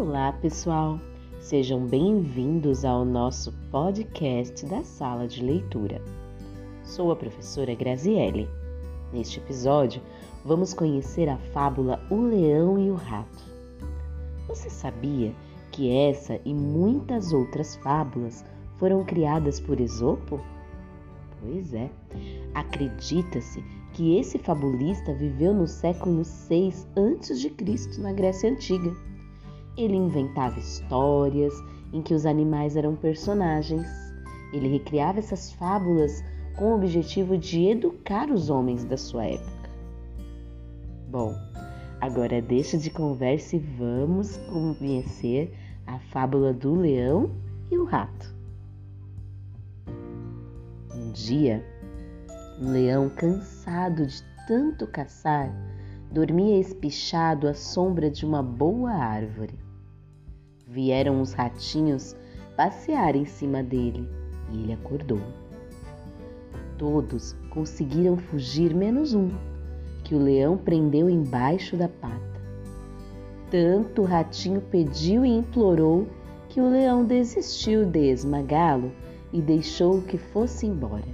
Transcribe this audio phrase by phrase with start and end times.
[0.00, 1.00] Olá, pessoal!
[1.40, 6.00] Sejam bem-vindos ao nosso podcast da Sala de Leitura.
[6.84, 8.48] Sou a professora Graziele.
[9.12, 10.00] Neste episódio,
[10.44, 13.42] vamos conhecer a fábula O Leão e o Rato.
[14.46, 15.34] Você sabia
[15.72, 18.44] que essa e muitas outras fábulas
[18.76, 20.40] foram criadas por Esopo?
[21.40, 21.90] Pois é,
[22.54, 23.60] acredita-se
[23.94, 28.00] que esse fabulista viveu no século 6 a.C.
[28.00, 29.08] na Grécia Antiga.
[29.78, 31.54] Ele inventava histórias
[31.92, 33.86] em que os animais eram personagens.
[34.52, 36.24] Ele recriava essas fábulas
[36.56, 39.70] com o objetivo de educar os homens da sua época.
[41.08, 41.32] Bom,
[42.00, 47.30] agora deixa de conversa e vamos conhecer a fábula do leão
[47.70, 48.34] e o rato.
[50.92, 51.64] Um dia,
[52.60, 55.54] um leão cansado de tanto caçar
[56.10, 59.67] dormia espichado à sombra de uma boa árvore.
[60.68, 62.14] Vieram os ratinhos
[62.54, 64.06] passear em cima dele
[64.52, 65.20] e ele acordou.
[66.76, 69.30] Todos conseguiram fugir menos um,
[70.04, 72.18] que o leão prendeu embaixo da pata.
[73.50, 76.06] Tanto o ratinho pediu e implorou
[76.50, 78.92] que o leão desistiu de esmagá-lo
[79.32, 81.08] e deixou que fosse embora.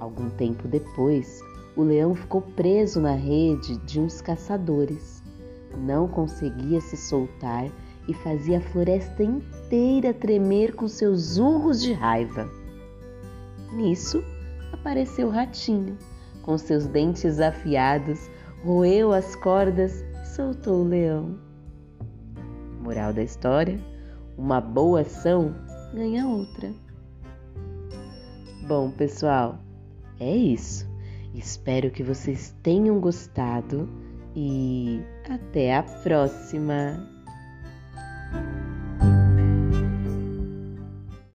[0.00, 1.40] Algum tempo depois,
[1.76, 5.22] o leão ficou preso na rede de uns caçadores.
[5.76, 7.70] Não conseguia se soltar
[8.08, 12.48] e fazia a floresta inteira tremer com seus urros de raiva.
[13.72, 14.24] Nisso,
[14.72, 15.96] apareceu o ratinho.
[16.42, 18.30] Com seus dentes afiados,
[18.64, 21.38] roeu as cordas e soltou o leão.
[22.80, 23.78] Moral da história:
[24.36, 25.54] uma boa ação
[25.92, 26.72] ganha outra.
[28.66, 29.58] Bom, pessoal,
[30.18, 30.88] é isso.
[31.34, 33.88] Espero que vocês tenham gostado
[34.34, 37.18] e até a próxima!